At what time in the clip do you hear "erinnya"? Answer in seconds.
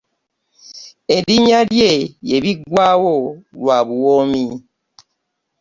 1.15-1.59